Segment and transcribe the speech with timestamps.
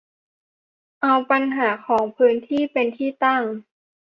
[1.01, 3.43] เอาปัญหาของพื้นที่เป็นที่ตั้ง